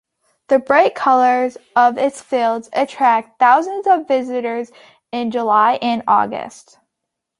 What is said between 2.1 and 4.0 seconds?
fields attract thousands